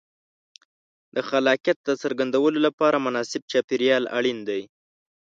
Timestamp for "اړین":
4.17-4.39